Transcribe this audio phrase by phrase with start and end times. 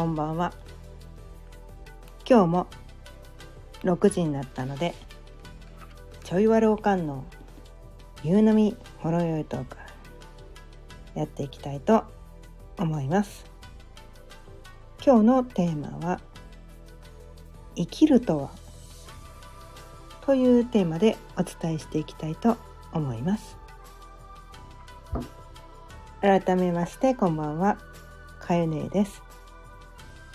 [0.00, 0.54] こんばんは。
[2.26, 2.66] 今日も
[3.82, 4.94] 6時になったので
[6.24, 7.26] ちょいわるおかんの
[8.22, 9.76] 夕飲みほろよいトーク
[11.14, 12.04] やっていきたいと
[12.78, 13.44] 思います。
[15.04, 16.18] 今日のテーマは
[17.76, 18.50] 生きるとは
[20.22, 22.56] というテーマでお伝えしていきたいと
[22.94, 23.58] 思います。
[26.22, 27.76] 改めましてこんばんは。
[28.40, 29.29] かゆねです。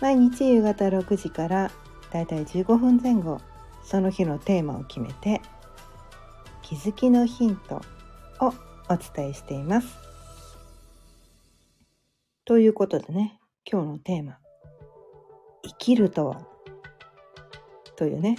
[0.01, 1.71] 毎日夕方6時から
[2.11, 3.39] だいたい15分前後
[3.83, 5.41] その日のテーマを決めて
[6.61, 7.81] 気づきのヒント
[8.39, 8.53] を
[8.89, 9.87] お伝えしています。
[12.43, 13.39] ということでね
[13.69, 14.37] 今日のテーマ
[15.63, 16.41] 「生きるとは」
[17.95, 18.35] というね。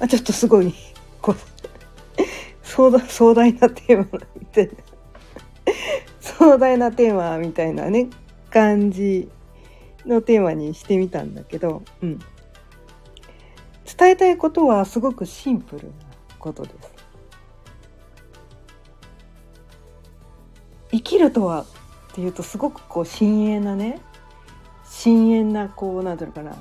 [0.00, 0.74] あちょっとすごい
[1.20, 1.36] こう
[2.62, 4.72] 壮大壮大なテーマみたいな
[6.20, 8.08] 壮大なテーマみたいなね
[8.50, 9.28] 感じ
[10.06, 12.18] のテーマにしてみたんだけど、うん、
[13.84, 15.92] 伝えたいことはすごくシンプルな
[16.38, 16.92] ことです。
[20.90, 21.64] 生きるとは
[22.12, 24.00] っていうとすごくこう深遠なね
[24.84, 26.56] 深遠なこうなんていうのかな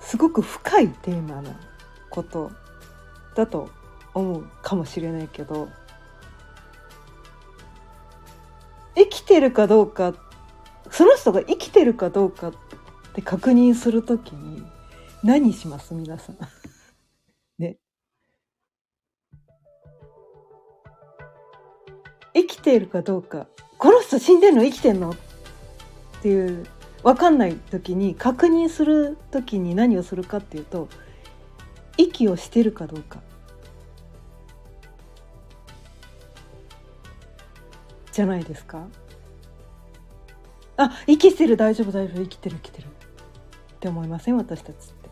[0.00, 1.60] すごく深いテーマな
[2.08, 2.50] こと
[3.34, 3.68] だと
[4.14, 5.68] 思うかもしれないけど
[8.94, 10.14] 生きてるかどうか
[10.92, 12.52] その人が生きてるかどうかっ
[13.14, 14.62] て確認するときに
[15.24, 15.94] 何します？
[15.94, 16.36] 皆さん。
[17.58, 17.78] ね。
[22.34, 23.46] 生きているかどうか
[23.78, 25.14] この人死んでんの生きてんのっ
[26.22, 26.66] ていう
[27.02, 30.88] 分かんない時に確認する時に何をするかっていうと
[31.96, 33.20] 息をしてるかどうか
[38.12, 38.86] じゃないですか？
[40.84, 41.56] あ息してる。
[41.56, 42.22] 大丈夫大丈夫。
[42.22, 42.86] 生きてる生きてる。
[42.86, 42.88] っ
[43.80, 44.36] て思いません？
[44.36, 45.10] 私たちって。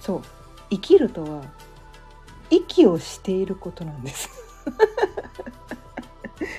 [0.00, 0.22] そう。
[0.70, 1.42] 生きるとは
[2.50, 4.30] 息をしていることなんです。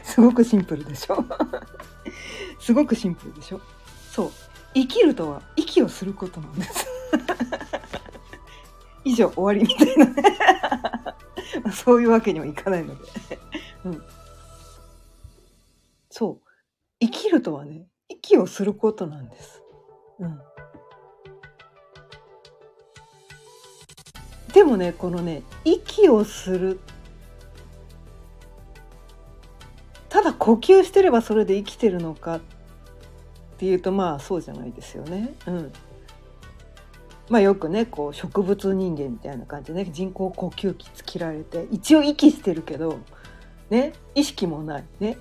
[0.03, 1.23] すごくシンプルでしょ？
[2.59, 3.61] すごくシンプルでしょ？
[4.11, 4.31] そう。
[4.73, 6.87] 生きるとは息をすることなんです。
[9.05, 10.05] 以上終わりみたいな。
[10.05, 10.23] ね
[11.73, 13.01] そういうわけにもいかないので。
[13.85, 14.03] うん。
[16.11, 16.48] そう。
[17.01, 19.63] 生きるとはね息をすることなんです。
[20.19, 20.39] うん、
[24.53, 26.79] でもねこのね息をする。
[30.09, 32.41] ただ呼吸してればそれで生きてるのかっ
[33.57, 35.33] ていうとまあそうじゃないですよね。
[35.47, 35.71] うん、
[37.29, 42.99] まあよくねこう植物人間みたいな感じでね人工呼吸器つけられて一応息してるけど
[43.69, 44.83] ね意識もない。
[44.99, 45.17] ね。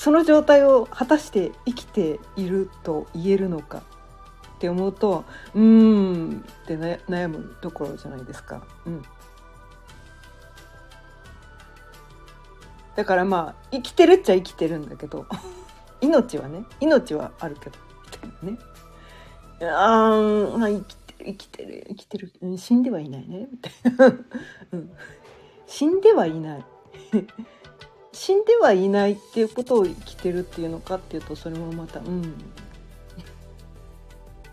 [0.00, 3.82] その状態を果たして生きていると言えるのか
[4.56, 8.66] って思うとうーんって悩むところじゃないですか。
[8.86, 9.02] うん、
[12.96, 15.26] だからまあ生きてるっちゃ生きてるんだけど
[16.00, 18.56] 命はね命はあるけどみたい
[19.60, 19.70] なね。
[19.70, 24.16] あ、まあ、生きてる生きてる生きてる、うん、死んではいないねみたいな、
[24.72, 24.90] うん、
[25.66, 26.64] 死んではいない。
[28.20, 32.22] 死んではいないっていうことを生きてるっていうのかっていうとそれもまたうん。
[32.22, 32.26] っ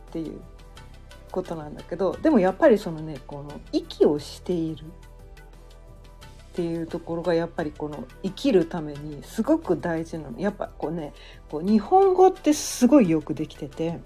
[0.09, 0.39] ていう
[1.31, 4.87] ことなんだけどでもやっぱりそのねこの息をしているっ
[6.53, 10.39] ていうところがやっぱりこの生きるためにすごく大事なの。
[10.39, 11.11] やっぱこうね
[11.51, 13.99] こう日本語ってすごいよくできてて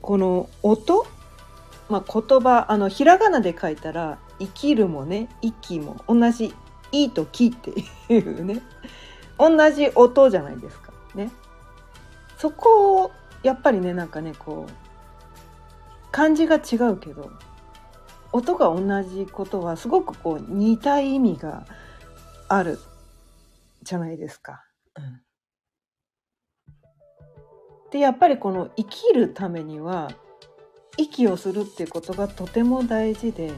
[0.00, 1.08] この音
[1.88, 6.54] まあ、言葉あのひらがなで書いたら「生きる」もね「息」も同じ
[6.92, 7.72] 「い」と「き」って
[8.12, 8.62] いうね
[9.38, 11.30] 同じ音じゃないですかね。
[12.36, 13.12] そこを
[13.42, 14.72] やっぱりねなんかねこう
[16.10, 17.30] 漢字が違うけど
[18.32, 21.66] 音が同じことはすごくこう似た意味が
[22.48, 22.78] ある
[23.82, 24.64] じゃないですか。
[24.96, 25.22] うん、
[27.90, 30.10] でやっぱりこの生きるためには
[30.96, 33.52] 息をするっていうことがとても大事で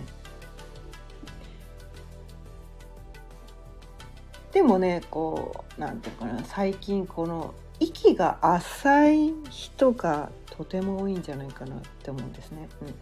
[4.52, 12.69] でもねこうなんていうかな最近この息が浅い人がとても多いんじゃないかなって思うんですね。
[12.82, 12.94] うん、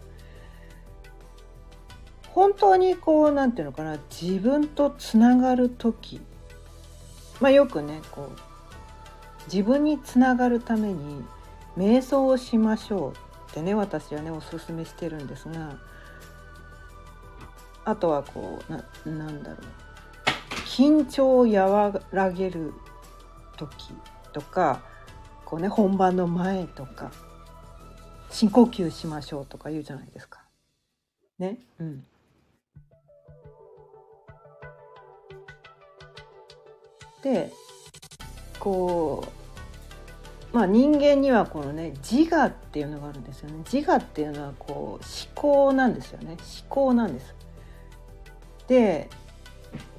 [2.29, 6.21] 本当にこうなんていうのかな自分とつながる時。
[7.41, 8.39] まあよくねこう
[9.51, 11.23] 自分につながるために
[11.77, 13.13] 瞑想をしましょ
[13.47, 15.77] うってね私はねおすすめしてるんですが
[17.85, 19.88] あとはこうななんだろう。
[20.65, 22.73] 緊張を和らげる
[23.57, 23.93] 時
[24.33, 24.81] とか
[25.45, 27.11] こうね本番の前とか
[28.29, 30.41] 深呼吸しましょうとか言うじゃないですか。
[31.39, 31.57] ね？
[31.79, 32.05] うん。
[37.23, 37.51] で
[38.59, 39.25] こ
[40.53, 43.63] うまあ人間にはこのね自我っていうのがあるんですよね。
[43.71, 44.99] 自我っていうのはこう思
[45.35, 46.37] 考なんですよね。
[46.61, 47.35] 思考なんです。
[48.67, 49.09] で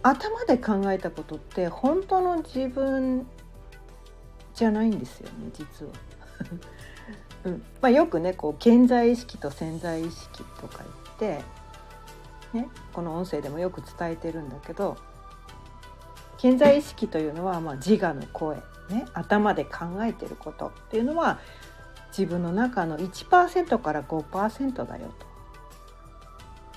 [0.03, 3.27] 頭で考えたことって本当の自分
[4.55, 5.93] じゃないんですよね実は。
[7.45, 10.85] うんまあ、よくねこう健在意識と潜在意識とか
[11.19, 11.45] 言って、
[12.53, 14.99] ね、この音声でもよく伝えてるんだけど
[16.37, 18.57] 健在意識というのは、まあ、自我の声、
[18.91, 21.39] ね、頭で考えてることっていうのは
[22.17, 25.30] 自分の中の1%から5%だよと。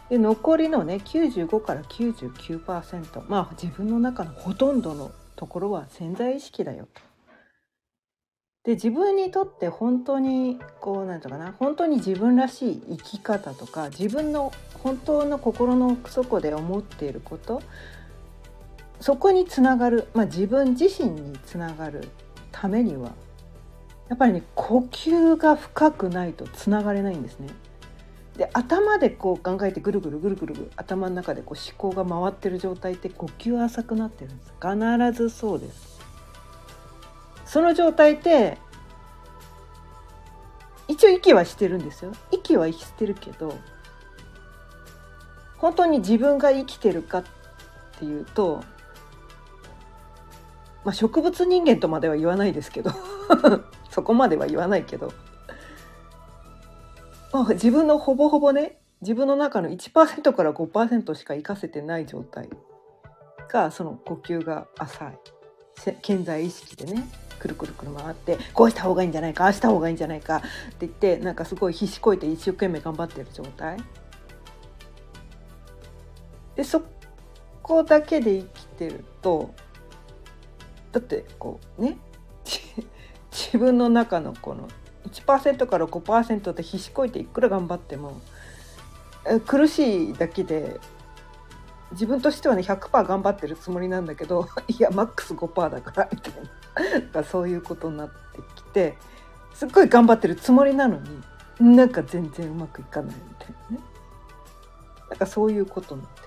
[0.10, 7.02] で残りのね95から99%まあ自分の中のほとんどのところは潜在意識だよと。
[8.64, 17.62] で自分にとって本当にこうなんていうかな本当に自分らしい生き方とか自分の本当の心の奥底で思っていること
[19.02, 22.08] そこにつながる、まあ、自分自身につながる
[22.54, 23.12] ためには
[24.08, 27.50] やっぱりね呼吸が深くないとつながれないんですね。
[28.38, 34.54] で頭でこう考えてぐるぐるぐるぐる頭の中でこう思考が回ってる状態って呼吸浅くなってるんです。
[34.60, 36.00] 必ずそうです。
[37.46, 38.58] その状態って
[40.88, 42.12] 一応息はしてるんですよ。
[42.32, 43.58] 息はしてるけど
[45.58, 47.24] 本当に自分が生きてるかっ
[48.00, 48.64] ていうと
[50.84, 52.92] まあ植物人間とまでは言わないですけど
[53.92, 55.14] そこまでは言わないけど
[57.34, 62.48] まあ、自分のほぼほぼね自分の中の1%から5%しか活かせてない状態
[63.50, 65.18] がその呼吸が浅い。
[66.02, 67.04] 健在意識でね
[67.40, 70.48] くるくるくる回ってこうした方がいいんじゃないかああした方がいいんじゃないかって
[70.82, 73.78] 言ってなんかすごい必死こいて一生懸命頑張ってる状態。
[76.56, 76.84] でそ
[77.64, 79.54] こだけで生きてると
[80.92, 81.98] だってこうね
[83.32, 84.70] 自分の中のこの
[85.10, 88.22] 1%から5%で必死こいていくら頑張っても
[89.46, 90.80] 苦しいだけで
[91.92, 96.34] 自分としてはね100%頑張ってるつもりなんだけど いやマックス5%だからみたい
[97.14, 97.24] な。
[97.24, 98.98] そういうことになってきて
[99.54, 101.00] すっごい頑張ってるつもりなの
[101.60, 103.84] になんか全然うまくいかないみたいなね。
[105.10, 106.22] なんかそういうことになって。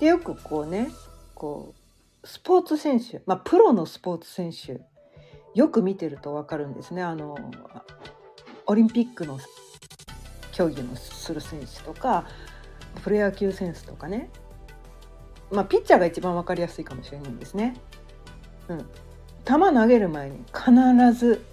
[0.00, 0.90] でよくこうね
[1.34, 1.74] こ
[2.22, 4.80] うスポーツ選手まあプロのスポーツ選手
[5.54, 7.36] よく見てると分かるんですねあの
[8.66, 9.38] オリンピックの
[10.52, 12.26] 競技のする選手とか
[13.02, 14.30] プロ野球選手とかね
[15.50, 17.74] まあピッチャーが一番分かりやすいかもしれないんですね。
[18.68, 18.78] うん、
[19.44, 21.44] 球投げる前に必ず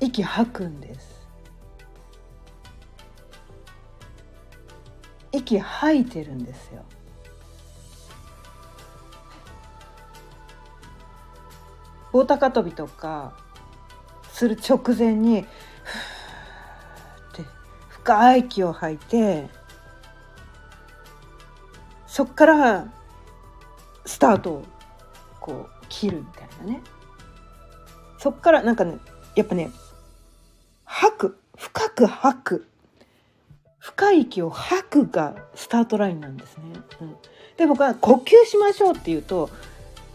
[0.00, 1.28] 息吐くんです。
[5.32, 6.84] 息吐いてるんですよ。
[12.12, 13.32] 棒高跳びとか
[14.32, 15.46] する直前にふっ
[17.32, 17.44] て
[17.88, 19.48] 深い息を吐いて
[22.06, 22.92] そっから
[24.04, 24.64] スタートを
[25.40, 26.82] こう切るみたいなね
[28.18, 28.98] そっからなんかね
[29.36, 29.70] やっぱね
[30.84, 32.66] 吐く深く吐く
[33.78, 36.64] 深い息を吐くがスタートラインなんですね。
[37.00, 37.16] うん、
[37.56, 39.48] で僕は呼吸しましょうって言うと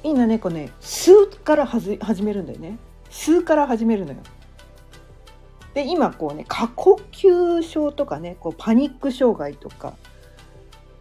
[0.05, 2.77] いいな猫ね吸うから始めるんだよね
[3.09, 4.19] 吸うから始めるのよ。
[5.73, 9.95] で今こうね過呼吸症とかねこうパニック障害とか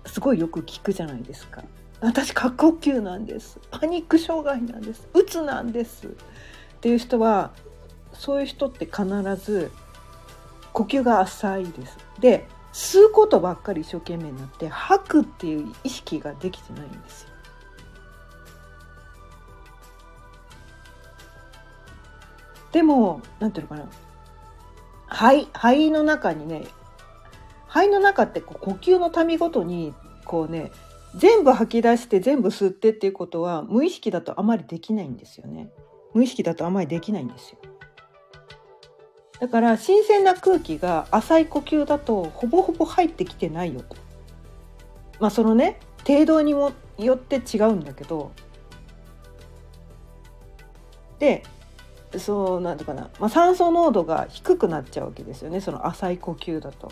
[0.07, 1.63] すごいよく聞くじゃないですか。
[2.01, 6.11] 私過呼吸なんですパニック障害なんですうつなんですっ
[6.81, 7.53] ていう人は
[8.15, 9.05] そういう人って必
[9.37, 9.71] ず
[10.73, 11.99] 呼吸が浅いです。
[12.21, 17.34] で吸うことばっかり一生懸命になって吐くっていう意識ができてないんですよ。
[22.75, 23.89] でも何ていうのかな
[25.07, 26.65] 肺肺の中にね
[27.69, 30.73] 肺の中ってこう呼吸のたみごとにこうね
[31.15, 35.71] 全部吐き出して全部吸ってっていうことは無意識だとあまりできないんですよね。
[36.15, 37.59] 無意識だとあまりできないんですよ。
[39.39, 43.97] だから新鮮な空気が浅い呼吸だとほぼほぼ入ってきてないよと。
[45.21, 48.33] まあそのね程度にもよって違うんだけど
[51.21, 51.45] で
[52.19, 55.61] そうなんとかな、まあ、酸素濃度が低くなっちゃうわけですよね。
[55.61, 56.91] その浅い呼吸だと。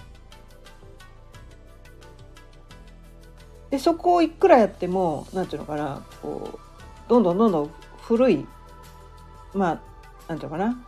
[3.71, 6.05] でそこをいくらやっても何て言うのかな。
[6.21, 6.59] こう
[7.09, 7.71] どんどんどんどん
[8.03, 8.47] 古い
[9.55, 9.81] まあ
[10.29, 10.85] 何て言うのかな。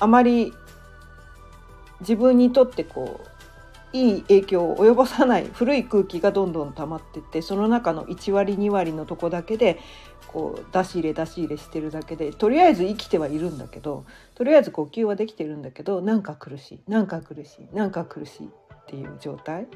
[0.00, 0.52] あまり
[2.00, 3.30] 自分にとってこう
[3.92, 9.80] いい影響を及ぼさない古い空気がどんどん溜まってってその中の1割2割のとこだけで
[10.32, 14.04] こう出し入れ出し入れしてるだけでとりあえず生きてはいるんだけど
[14.36, 18.50] とりあえず呼吸はできてるんだけどなんか苦しいなんか苦しいなんか苦しいっ
[18.86, 19.66] ていう状態。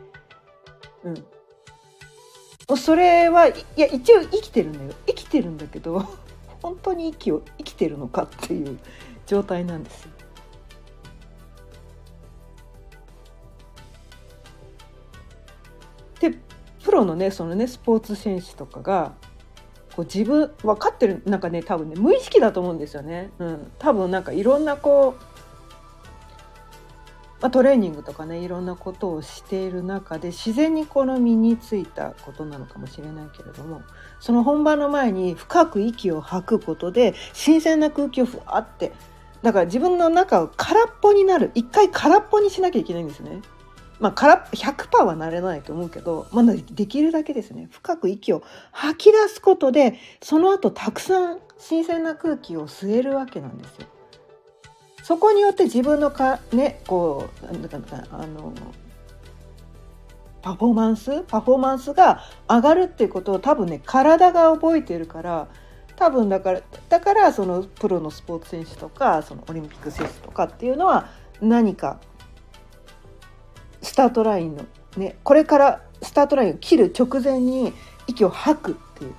[1.02, 6.06] うん、それはいや一応生きてるんだよ生きてるんだけど
[6.62, 8.78] 本当に息を生きてるのかっていう
[9.26, 10.10] 状態なんですよ。
[16.20, 16.38] で
[16.84, 19.12] プロのねそのねスポーツ選手とかが
[19.94, 23.30] こう自分分かってるなんかね多分ね無意識だと思うんですよね。
[23.38, 25.34] うん、多分なんかいろんなこう
[27.44, 33.82] ま、トレーニングとかねいろんなことをしている中で自然にこの身についたことなのかもしれないけれども
[34.18, 38.92] その本番の前に深く息を吐くことで新鮮な空気をふわって
[39.42, 43.42] だから自分の中を空っぽになる一回空っぽにしなきゃいけないんですね。
[44.04, 53.86] まあ、空100%はなれないと思うけど、まだできるだけですね深く息を吐き出すことでその後たくさん新鮮な空気を吸えるわけなんですよ。
[55.02, 57.78] そこによって自分のかねこうなんだか
[58.10, 58.52] あの
[60.42, 65.48] パフォーマンスパフォーマンスが上がるっていうことを多分ね体が覚えてるから
[65.96, 71.08] 多分だからだからそのプロのスポーツ選手とかそのオリンピック選手とかっていうのは
[71.40, 72.00] 何か
[73.84, 74.64] スタートラインの
[74.96, 77.72] ねこれからスタートラインを切る直前に
[78.06, 79.14] 息を吐くっていう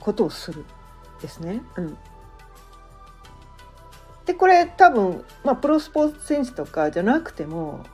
[0.00, 0.64] ことをする
[1.20, 1.62] ですね。
[1.76, 1.98] うん、
[4.24, 7.84] でこれ多分、まあ、プロスポーツ選手とかじゃなくても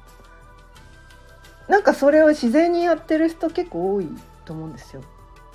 [1.69, 4.09] なんかそれを自然にやってる人結構多い
[4.45, 5.03] と思うんですよ。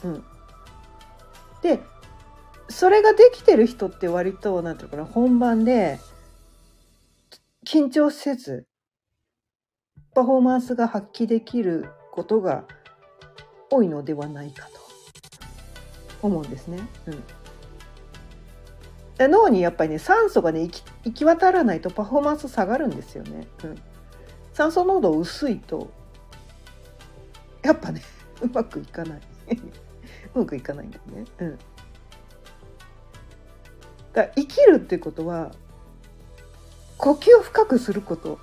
[0.04, 0.24] うん、
[1.62, 1.80] で
[2.70, 6.00] それができてる人って割と何て言うかな本番で
[7.66, 8.66] 緊張せず
[10.14, 12.66] パフォーマンスが発揮できることが
[13.70, 14.80] 多いのではないかと
[16.22, 16.80] 思うんですね。
[19.20, 23.48] うん、脳にやっぱりね酸素がね行き行き渡らないとパフォーマンス下がるんですよね。
[23.64, 23.82] うん、
[24.54, 25.92] 酸素濃度薄いと
[27.62, 28.02] やっぱね
[28.42, 29.22] うまくいかない
[30.34, 31.26] うまくいかないんだよね。
[31.40, 31.60] うん、
[34.14, 35.52] だ生きるってことは
[36.98, 38.40] 呼吸を深くすること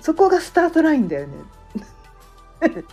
[0.00, 1.34] そこがスタートラインだよね。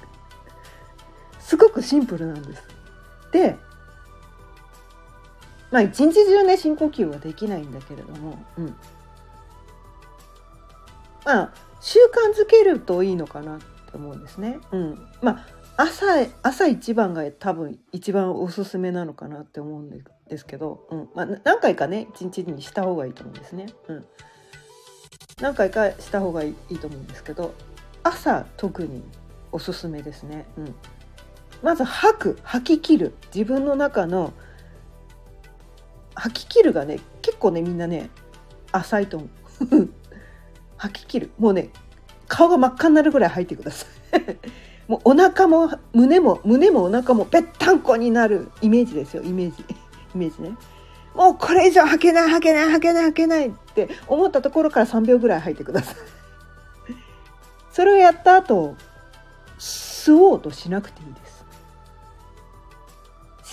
[1.40, 2.64] すごくシンプルなんです。
[3.32, 3.58] で
[5.72, 8.76] まあ一日中ね深呼吸はできないんだけれども、うん、
[11.26, 13.60] まあ習慣づけるといいのかな
[13.92, 14.60] と思うんですね。
[14.72, 15.48] うん、まあ
[15.78, 16.06] 朝
[16.42, 21.10] 朝一番が多分一番おすすめなのかなって思うんですけど、うん。
[21.14, 23.68] まあ、何回かね一日にした方がいいと思うんですね。
[23.88, 24.06] うん。
[25.40, 27.54] 何回かした方がいいと思うんですけど
[28.02, 29.04] 朝特に
[29.52, 30.46] おすすめですね。
[30.58, 30.76] うん、
[31.62, 33.16] まず吐く吐き切る。
[33.34, 34.34] 自分の中の
[36.16, 38.10] 吐き切るがね結構ねみんなね
[38.72, 39.90] 浅いと思う。
[40.78, 41.32] 吐き切る。
[41.38, 41.70] もうね
[42.28, 44.20] 顔が真っ赤になるぐらい吐いてください。
[44.90, 49.22] もうお腹も胸も胸もお腹もぺったんこになるイメージですよ。
[49.24, 49.64] イメージ。
[50.16, 50.56] イメージね。
[51.14, 53.54] もうこれ以上吐けない吐けない吐けない吐けない。
[53.84, 55.96] って思ったところから3秒ぐらい吐いてください。
[57.72, 58.76] それをやった後
[59.60, 61.46] 吸おうとしなくていいです。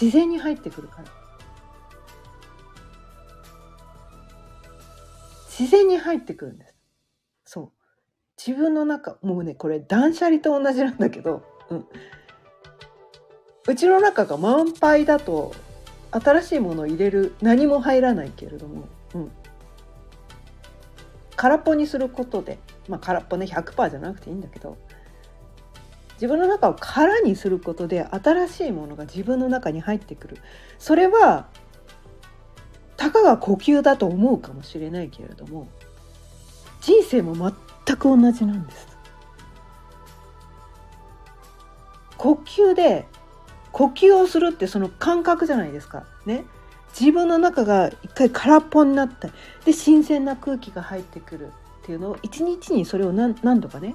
[0.01, 1.05] 自然に入ってくるから。
[5.57, 6.75] 自然に入ってくるんです。
[7.45, 7.73] そう。
[8.37, 11.87] 自分の中、もうね、これ断捨離と同じなんだけど、うん。
[13.69, 15.55] うちの中が満杯だと
[16.11, 19.33] 新しいものを入れる何も入らないけれども、うん、
[21.37, 24.77] 空っぽにすることで、まあ、空っぽね100%じゃなくていいんだけど
[26.15, 30.39] 自分の中を空にすることで新しいものが自分の中に入ってくる
[30.79, 31.49] それは
[32.97, 35.69] たかが呼吸だと思うかもしれないけれども
[36.81, 38.95] 人生も全く同じなんです。
[42.19, 43.07] 呼吸で
[43.73, 46.05] 呼吸をするってその感覚じゃないですか。
[46.27, 46.45] ね。
[46.99, 49.29] 自分の中が一回空っぽになった
[49.65, 51.49] で新鮮な空気が入ってくる
[51.83, 53.95] っていうのを一日にそれを何度かね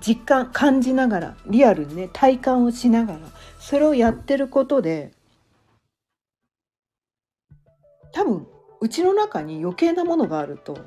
[0.00, 3.18] 実感感じながらリアルにね体感をしながら
[3.58, 5.12] それをやってることで
[8.12, 8.46] 多分
[8.80, 10.78] うちの中に余計なものがあると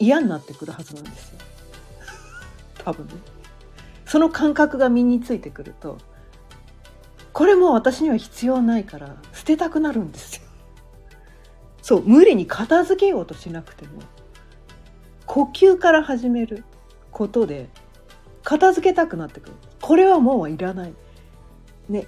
[0.00, 1.38] 嫌になってくるはずなんですよ。
[2.84, 3.12] 多分ね。
[4.04, 5.98] その感覚が身についてくると
[7.32, 10.42] これも私には必要ないから捨てたくなるんですよ。
[11.80, 14.02] そう無理に片付けようとしなくても
[15.24, 16.62] 呼吸から始める
[17.10, 17.70] ことで
[18.44, 19.52] 片付けたくなってくる。
[19.80, 20.94] これはもういらない。
[21.88, 22.06] ね。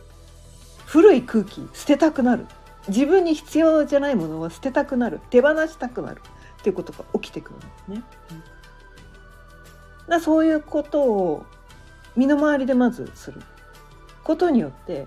[0.84, 2.46] 古い空気捨てたくなる。
[2.88, 5.20] 自分に必要じゃないものは捨てたくなる。
[5.30, 6.20] 手放したくなる。
[6.60, 8.02] っていうことが起きてくるんですね。
[10.06, 11.46] だそういうことを
[12.14, 13.40] 身の回りでまずする。
[14.22, 15.06] ことによって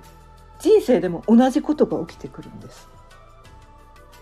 [0.59, 2.87] 人生でも同じことが起きてくるんです。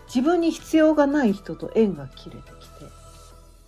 [0.08, 2.86] 自分に必要がない人と縁が切れてきて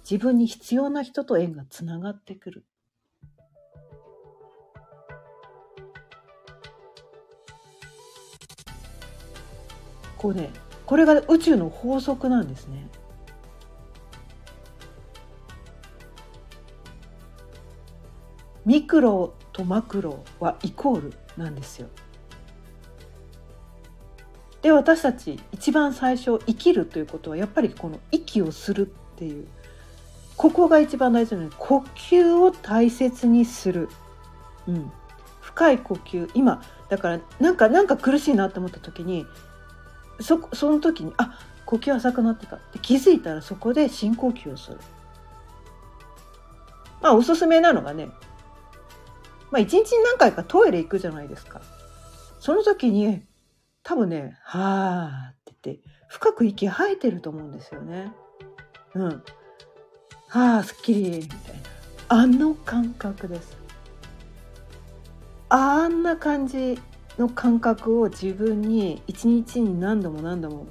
[0.10, 2.65] 自分に必要な人と縁がつながってくる。
[10.17, 10.51] こうね
[10.86, 12.88] これが宇宙の法則なんですね。
[18.65, 21.88] ミクロとマクロはイコールなんですよ。
[24.65, 29.48] で私たち一番最初生きるということはやっぱりこの息をするっていう。
[30.38, 33.89] ここが一番大事なので呼吸を大切にする、
[34.67, 34.91] うん、
[35.39, 36.31] 深い呼吸。
[36.34, 39.27] 今だからなんかなんか苦しいなって思った時に
[40.19, 42.55] そその時にあ呼吸浅くなってた。
[42.55, 44.79] って気づいたらそこで深呼吸をする。
[47.03, 48.07] まあおすすめなのがね
[49.51, 51.62] まあ一日に何回かトイレ行くじゃないですか。
[52.39, 53.22] その時に
[53.86, 58.12] 多分ね、はーって言って深く息吐いてると思うんですよね。
[58.96, 59.24] うん。
[60.27, 61.30] はあ、すっきりみたいな。
[62.08, 63.56] あの感覚です。
[65.50, 66.80] あんな感じ
[67.20, 70.68] の感覚を自分に一日に何度も何度も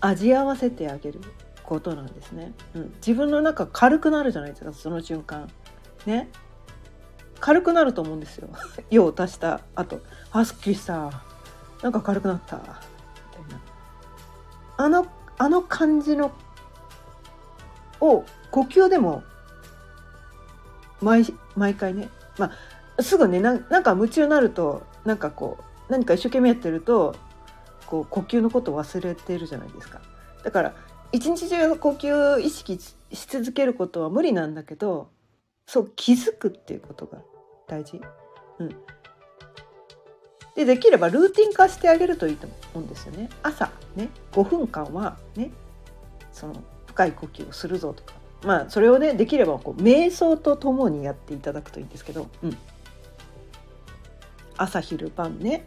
[0.00, 1.20] 味合わせてあげる
[1.64, 2.52] ことなんですね。
[2.74, 5.50] うん、自分の中軽くなるじゃないですかその瞬間。
[6.06, 6.30] ね。
[7.40, 8.48] 軽くなると思うんですよ
[8.90, 11.24] 用を足した後あすっきりした
[11.82, 12.56] なんか軽くなった。
[12.56, 12.74] みたい
[13.50, 13.60] な。
[14.76, 15.06] あの
[15.38, 16.32] あの感じの
[18.00, 19.22] を呼吸でも
[21.00, 22.08] 毎毎回ね。
[22.38, 22.52] ま
[22.98, 27.16] あすぐねなんか夢中になるとなんかこう何か一生懸命やってると
[27.86, 30.00] こう呼吸のことを忘れてるじゃないですか。
[30.44, 30.74] だから
[31.12, 35.10] 一日中呼吸意識し続けることは無理なんだけど
[35.66, 37.18] そう気づくっていうことが
[37.66, 38.00] 大事。
[38.58, 38.76] うん、
[40.60, 43.30] でできればルーティン化してあげるといいと思うんですよね。
[43.42, 45.50] 朝ね5分間はね
[46.32, 48.14] その深い呼吸をするぞとか。
[48.42, 52.56] まあそれをねできればこう瞑想とともにやっていただくといいんですけど、うん、
[54.56, 55.66] 朝昼晩ね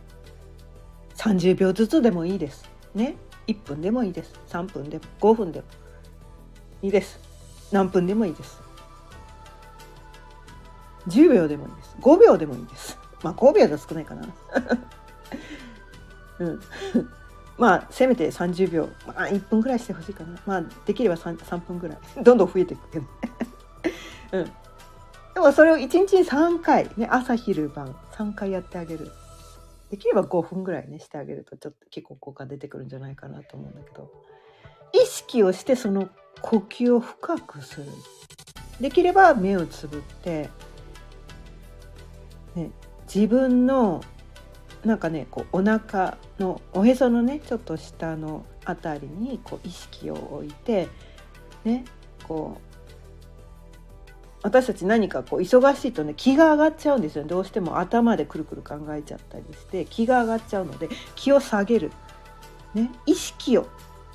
[1.15, 2.69] 30秒ずつでもいいです。
[2.93, 3.15] ね。
[3.47, 4.33] 1分でもいいです。
[4.49, 5.65] 3分でも5分でも。
[6.81, 7.19] いいです。
[7.71, 8.61] 何分でもいいです。
[11.07, 11.95] 10秒でもいいです。
[11.99, 13.02] 5秒でもいいです。
[13.23, 14.27] まあ5秒で少ないかな。
[16.39, 16.61] うん。
[17.57, 18.89] まあせめて30秒。
[19.07, 20.37] まあ1分ぐらいしてほしいかな。
[20.45, 21.97] まあできれば 3, 3分ぐらい。
[22.21, 23.05] どんどん増えていくけど
[24.33, 24.51] うん。
[25.33, 29.11] でもそれを1日に3回、ね、朝昼晩3回やってあげる。
[29.89, 34.11] できれば5分ぐらいねしてあげるとちょっと結構効果出てくるんじゃないかなと思うんだけど。
[34.91, 36.09] 意識をしてその
[36.41, 37.87] 呼吸を深くする。
[38.79, 40.49] できれば目をつぶって
[42.55, 42.71] ね、
[43.13, 44.03] 自分の
[44.83, 50.87] なんかねこうお腹のおへそのねちょっと下の辺りにこう意識を置いて
[51.63, 51.85] ね
[52.27, 52.73] こう
[54.41, 61.91] 私たち何かこう忙しいとね気が上がっちゃうんですよどうしても頭でくるくる考えちゃったりして気が上がっちゃうので気を下げる、
[62.73, 63.67] ね、意識を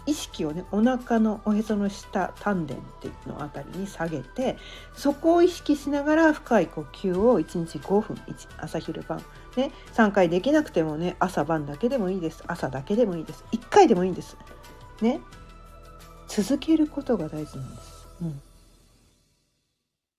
[0.08, 4.56] 意識をねお腹のおへその下丹田っていうのあたりに下げて
[4.94, 8.16] そこを意識しながら深い呼吸を1日5分
[8.56, 9.22] 朝昼晩
[9.56, 14.36] ね3回できなくてもね朝晩だけでもいいです朝だけでもいいです1回でもいいんです
[15.02, 15.20] ね。
[16.26, 18.40] 続けることが大事なんです、うん、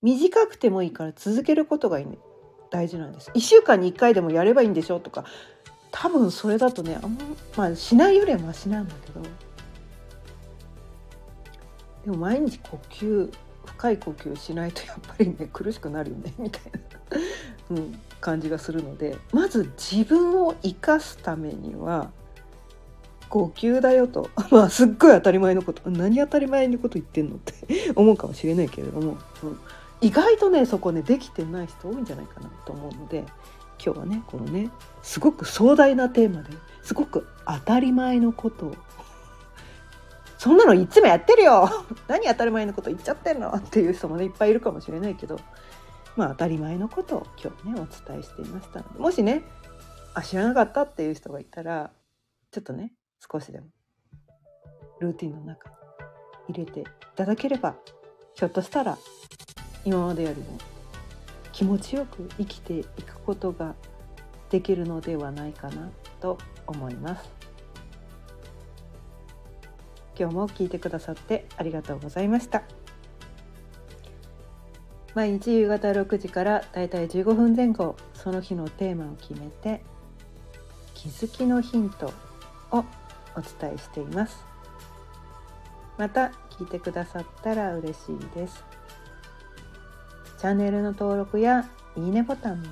[0.02, 2.00] 短くてもいいから続けることが、
[2.72, 3.32] 大事なんです。
[3.36, 5.26] 1週間に1回でもやればいいんでしょとか
[5.92, 7.24] 多分それだとねあんま、
[7.58, 9.22] まあ、しないよりはマシなんだけど
[12.06, 13.32] でも毎日呼吸
[13.66, 16.80] 深い呼吸しないとやっぱりね苦しくなるよねみたいな、
[17.72, 22.12] うん、感じがするのでまず自分を生かすためには
[23.30, 24.30] 呼吸だよと。
[24.50, 25.88] まあすっごい当たり前のこと。
[25.90, 27.54] 何当たり前のこと言ってんのって
[27.96, 29.60] 思うかもしれないけれども、うん、
[30.02, 33.20] 意外とねそこねできてない人多いんじゃないかなと思うので
[33.84, 34.72] 今日はねこのね
[35.04, 36.50] すごく壮大なテーマで
[36.82, 38.76] すごく当たり前のことを
[40.40, 41.70] そんなのいつもやってるよ。
[42.08, 45.38] 何当たり前のこと言っちゃってんのっていう人もねいっぱいいるかもしれないけど。
[46.16, 49.00] まあ当たり前のことを今日ねお伝えしていましたので。
[49.00, 49.44] もしね
[50.14, 51.92] あ知らなかったっていう人がいたら
[52.52, 52.94] ちょっとね
[53.32, 53.68] 少しでも
[55.02, 55.76] ルーティンの中に
[56.56, 56.84] 入れてい
[57.16, 57.76] ただければ
[58.34, 58.98] ひょっとしたら
[59.86, 60.58] 今までよりも
[61.52, 63.76] 気持ちよく生きていくことが
[64.50, 67.30] できるのではないかなと思います。
[70.20, 72.64] 今日も聞いてくださってありがとうございました。
[75.16, 79.82] 毎日夕方6時からだいたい15分前後その日のテーマを決めて
[80.94, 82.14] 気づきのヒント
[82.72, 82.84] を
[83.36, 84.46] お伝えしています。
[85.98, 88.66] また聞いてくださったら嬉しいです。
[90.38, 92.68] チャンネルの登録やいいねボタンも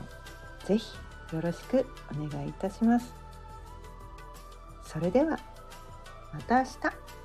[0.66, 0.86] ぜひ
[1.34, 3.14] よろしくお願いいたします。
[4.84, 5.40] それでは
[6.34, 7.17] また明日。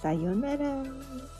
[0.00, 1.37] さようなら。